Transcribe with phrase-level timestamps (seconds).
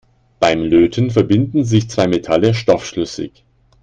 [0.39, 3.45] Beim Löten verbinden sich zwei Metalle stoffschlüssig.